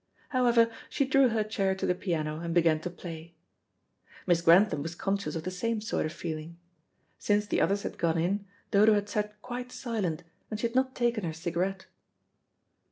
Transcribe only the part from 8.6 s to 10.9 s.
Dodo had sat quite silent, and she had